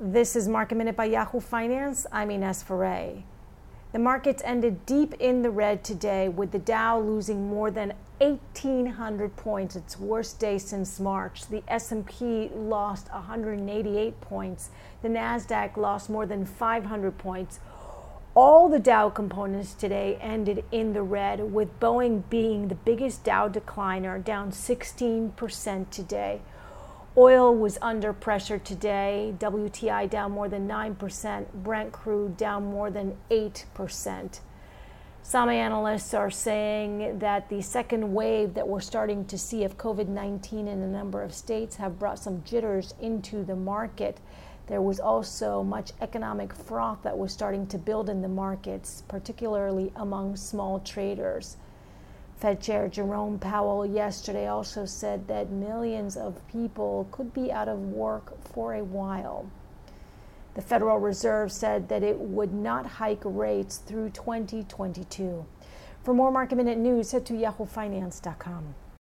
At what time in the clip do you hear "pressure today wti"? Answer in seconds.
28.12-30.08